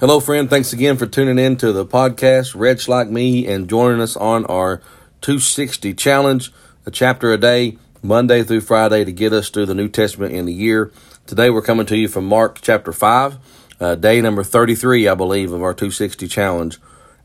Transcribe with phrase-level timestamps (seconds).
[0.00, 0.48] Hello, friend.
[0.48, 4.46] Thanks again for tuning in to the podcast, Wretch Like Me, and joining us on
[4.46, 4.78] our
[5.20, 6.50] 260 challenge,
[6.86, 10.46] a chapter a day, Monday through Friday, to get us through the New Testament in
[10.46, 10.90] the year.
[11.26, 13.36] Today, we're coming to you from Mark chapter 5,
[13.78, 16.78] uh, day number 33, I believe, of our 260 challenge.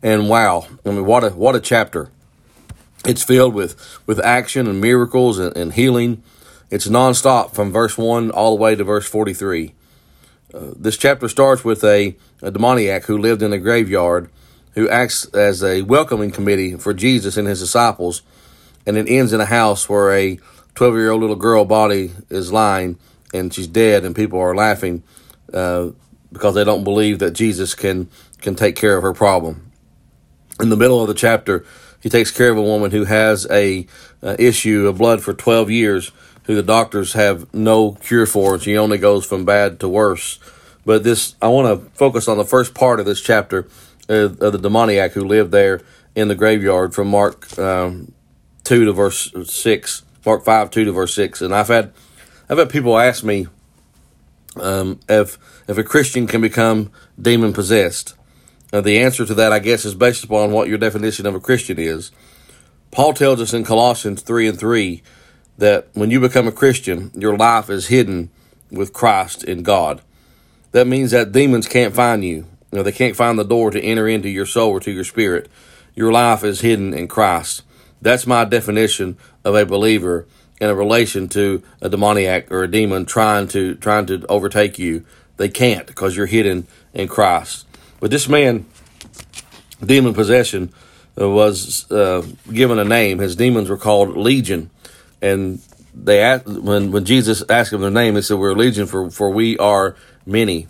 [0.03, 2.09] And wow, I mean, what a, what a chapter.
[3.05, 6.23] It's filled with, with action and miracles and, and healing.
[6.69, 9.73] It's nonstop from verse 1 all the way to verse 43.
[10.55, 14.29] Uh, this chapter starts with a, a demoniac who lived in a graveyard
[14.75, 18.21] who acts as a welcoming committee for Jesus and his disciples,
[18.85, 20.39] and it ends in a house where a
[20.75, 22.97] 12 year old little girl body is lying
[23.33, 25.03] and she's dead, and people are laughing
[25.53, 25.89] uh,
[26.31, 29.71] because they don't believe that Jesus can, can take care of her problem.
[30.61, 31.65] In the middle of the chapter,
[32.01, 33.87] he takes care of a woman who has a,
[34.21, 36.11] a issue of blood for 12 years
[36.45, 40.39] who the doctors have no cure for, and she only goes from bad to worse.
[40.85, 43.67] But this, I want to focus on the first part of this chapter
[44.07, 45.81] uh, of the demoniac who lived there
[46.15, 48.13] in the graveyard from Mark um,
[48.63, 51.41] two to verse six, Mark five two to verse six.
[51.41, 51.91] And I've had,
[52.47, 53.47] I've had people ask me
[54.61, 58.15] um, if if a Christian can become demon possessed.
[58.71, 61.39] Uh, the answer to that, I guess, is based upon what your definition of a
[61.39, 62.11] Christian is.
[62.91, 65.01] Paul tells us in Colossians three and three
[65.57, 68.29] that when you become a Christian, your life is hidden
[68.71, 70.01] with Christ in God.
[70.71, 72.35] That means that demons can't find you.
[72.35, 75.05] you know, they can't find the door to enter into your soul or to your
[75.05, 75.49] spirit.
[75.95, 77.63] Your life is hidden in Christ.
[78.01, 80.27] That's my definition of a believer
[80.59, 85.05] in a relation to a demoniac or a demon trying to trying to overtake you.
[85.37, 87.65] They can't because you're hidden in Christ.
[87.99, 88.65] But this man,
[89.83, 90.73] demon possession,
[91.19, 93.19] uh, was uh, given a name.
[93.19, 94.69] His demons were called Legion
[95.21, 95.59] and
[95.93, 99.29] they asked, when when Jesus asked them their name, they said, "We're legion for for
[99.29, 99.95] we are
[100.25, 100.67] many."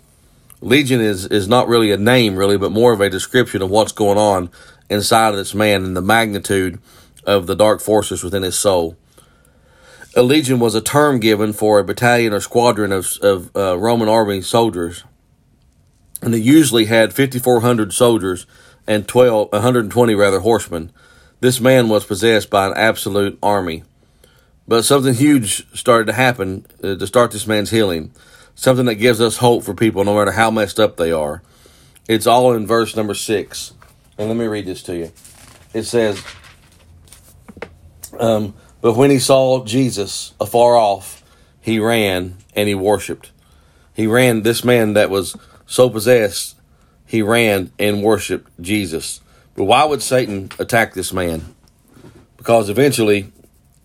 [0.60, 3.92] Legion is is not really a name, really, but more of a description of what's
[3.92, 4.50] going on
[4.88, 6.80] inside of this man and the magnitude
[7.24, 8.96] of the dark forces within his soul.
[10.14, 14.08] A legion was a term given for a battalion or squadron of of uh, Roman
[14.08, 15.04] army soldiers,
[16.22, 18.46] and it usually had fifty four hundred soldiers
[18.86, 20.92] and 12, 120 rather horsemen.
[21.40, 23.82] This man was possessed by an absolute army.
[24.68, 28.12] But something huge started to happen uh, to start this man's healing.
[28.54, 31.42] Something that gives us hope for people no matter how messed up they are.
[32.08, 33.74] It's all in verse number six.
[34.18, 35.12] And let me read this to you.
[35.74, 36.22] It says,
[38.18, 41.22] um, But when he saw Jesus afar off,
[41.60, 43.32] he ran and he worshiped.
[43.94, 46.56] He ran, this man that was so possessed,
[47.06, 49.20] he ran and worshiped Jesus.
[49.54, 51.54] But why would Satan attack this man?
[52.36, 53.32] Because eventually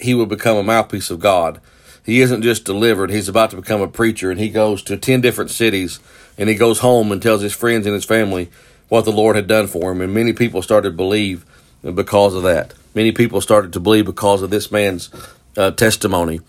[0.01, 1.61] he will become a mouthpiece of God.
[2.03, 5.21] He isn't just delivered, he's about to become a preacher, and he goes to 10
[5.21, 5.99] different cities,
[6.37, 8.49] and he goes home and tells his friends and his family
[8.89, 10.01] what the Lord had done for him.
[10.01, 11.45] And many people started to believe
[11.83, 12.73] because of that.
[12.93, 15.09] Many people started to believe because of this man's
[15.55, 16.41] uh, testimony.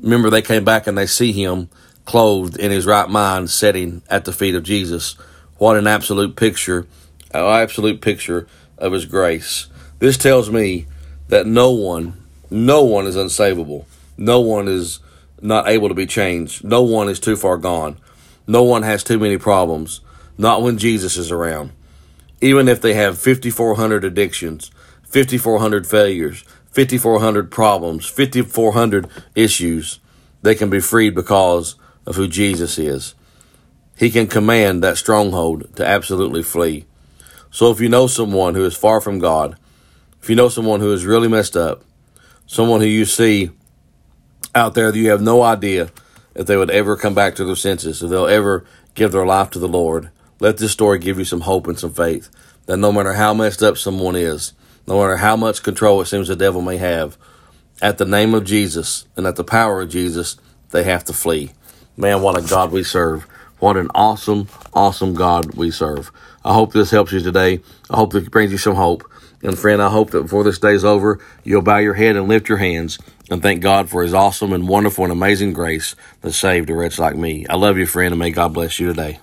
[0.00, 1.68] Remember, they came back and they see him
[2.04, 5.12] clothed in his right mind, sitting at the feet of Jesus.
[5.58, 6.86] What an absolute picture,
[7.32, 9.68] an absolute picture of his grace.
[9.98, 10.86] This tells me
[11.28, 13.84] that no one no one is unsavable.
[14.16, 15.00] No one is
[15.40, 16.64] not able to be changed.
[16.64, 17.98] No one is too far gone.
[18.46, 20.00] No one has too many problems.
[20.36, 21.72] Not when Jesus is around.
[22.40, 24.70] Even if they have 5,400 addictions,
[25.04, 30.00] 5,400 failures, 5,400 problems, 5,400 issues,
[30.42, 33.14] they can be freed because of who Jesus is.
[33.96, 36.84] He can command that stronghold to absolutely flee.
[37.50, 39.56] So if you know someone who is far from God,
[40.20, 41.84] if you know someone who is really messed up,
[42.46, 43.50] someone who you see
[44.54, 45.90] out there that you have no idea
[46.34, 49.50] if they would ever come back to their senses, if they'll ever give their life
[49.50, 50.10] to the Lord.
[50.40, 52.28] Let this story give you some hope and some faith
[52.66, 54.52] that no matter how messed up someone is,
[54.86, 57.16] no matter how much control it seems the devil may have,
[57.82, 60.36] at the name of Jesus and at the power of Jesus,
[60.70, 61.52] they have to flee.
[61.96, 63.24] Man, what a God we serve.
[63.58, 66.10] What an awesome, awesome God we serve.
[66.44, 67.60] I hope this helps you today.
[67.88, 69.04] I hope it brings you some hope.
[69.44, 72.48] And friend, I hope that before this day's over, you'll bow your head and lift
[72.48, 72.98] your hands
[73.30, 76.98] and thank God for his awesome and wonderful and amazing grace that saved a wretch
[76.98, 77.46] like me.
[77.48, 79.20] I love you, friend, and may God bless you today.